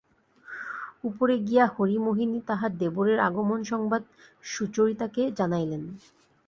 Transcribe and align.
উপরে 1.03 1.35
গিয়া 1.39 1.65
হরিমোহিনী 1.75 2.39
তাঁহার 2.47 2.71
দেবরের 2.77 3.19
আগমন-সংবাদ 3.19 4.01
সুচরিতাকে 4.43 5.21
জানাইলেন। 5.37 5.83